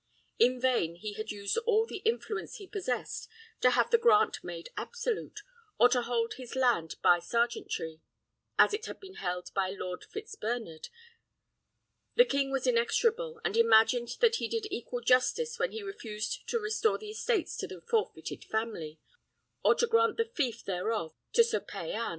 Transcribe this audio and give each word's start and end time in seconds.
In 0.39 0.59
vain 0.59 0.95
he 0.95 1.13
had 1.13 1.29
used 1.29 1.57
all 1.59 1.85
the 1.85 1.97
influence 1.99 2.55
he 2.55 2.65
possessed 2.65 3.29
to 3.59 3.69
have 3.69 3.91
the 3.91 3.99
grant 3.99 4.43
made 4.43 4.69
absolute, 4.75 5.41
or 5.79 5.89
to 5.89 6.01
hold 6.01 6.33
his 6.37 6.55
land 6.55 6.95
by 7.03 7.19
sergeantry, 7.19 8.01
as 8.57 8.73
it 8.73 8.87
had 8.87 8.99
been 8.99 9.17
held 9.17 9.53
by 9.53 9.69
Lord 9.69 10.03
Fitzbernard; 10.11 10.89
the 12.15 12.25
king 12.25 12.49
was 12.51 12.65
inexorable, 12.65 13.39
and 13.45 13.55
imagined 13.55 14.17
that 14.21 14.37
he 14.37 14.47
did 14.47 14.65
equal 14.71 15.01
justice 15.01 15.59
when 15.59 15.71
he 15.71 15.83
refused 15.83 16.47
to 16.47 16.57
restore 16.57 16.97
the 16.97 17.11
estates 17.11 17.55
to 17.57 17.67
the 17.67 17.79
forfeited 17.81 18.43
family, 18.43 18.99
or 19.63 19.75
to 19.75 19.85
grant 19.85 20.17
the 20.17 20.25
feof 20.25 20.63
thereof 20.63 21.13
to 21.33 21.43
Sir 21.43 21.59
Payan. 21.59 22.09